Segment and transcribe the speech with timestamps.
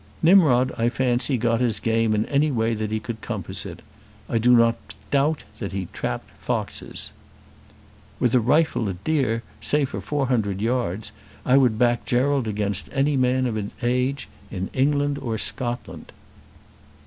[0.23, 3.83] "Nimrod I fancy got his game in any way that he could compass it.
[4.27, 7.13] I do not doubt but that he trapped foxes."
[8.19, 11.11] "With a rifle at deer, say for four hundred yards,
[11.45, 16.11] I would back Gerald against any man of his age in England or Scotland."